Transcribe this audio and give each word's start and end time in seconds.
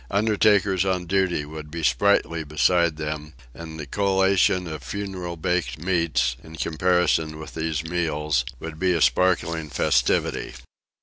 Undertakers 0.09 0.83
on 0.83 1.05
duty 1.05 1.45
would 1.45 1.69
be 1.69 1.83
sprightly 1.83 2.43
beside 2.43 2.97
them; 2.97 3.33
and 3.53 3.79
a 3.79 3.85
collation 3.85 4.65
of 4.65 4.81
funeral 4.81 5.37
baked 5.37 5.77
meats, 5.77 6.35
in 6.43 6.55
comparison 6.55 7.37
with 7.37 7.53
these 7.53 7.83
meals, 7.87 8.43
would 8.59 8.79
be 8.79 8.93
a 8.93 9.01
sparkling 9.01 9.69
festivity. 9.69 10.55